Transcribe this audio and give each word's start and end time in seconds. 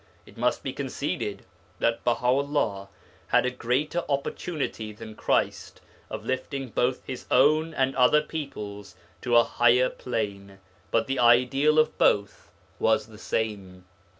It 0.25 0.35
must 0.35 0.63
be 0.63 0.73
conceded 0.73 1.45
that 1.77 2.03
Baha 2.03 2.25
'ullah 2.25 2.89
had 3.27 3.45
a 3.45 3.51
greater 3.51 4.03
opportunity 4.09 4.91
than 4.91 5.13
Christ 5.13 5.79
of 6.09 6.25
lifting 6.25 6.69
both 6.69 7.05
His 7.05 7.27
own 7.29 7.75
and 7.75 7.95
other 7.95 8.23
peoples 8.23 8.95
to 9.21 9.35
a 9.37 9.43
higher 9.43 9.89
plane, 9.91 10.57
but 10.89 11.05
the 11.05 11.19
ideal 11.19 11.77
of 11.77 11.95
both 11.99 12.49
was 12.79 13.05
the 13.05 13.19
same. 13.19 13.85